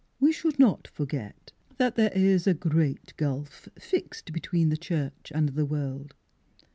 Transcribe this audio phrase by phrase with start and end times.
[0.19, 5.49] "We should not forget that there is a great gulf fixed between the church and
[5.49, 6.15] the world.